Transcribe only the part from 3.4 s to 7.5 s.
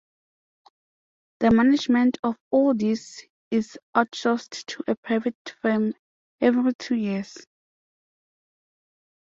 is outsourced to a private firm every two years.